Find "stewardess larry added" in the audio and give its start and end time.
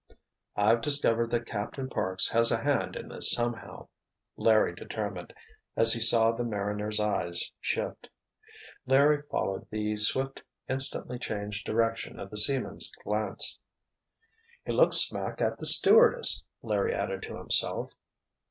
15.67-17.21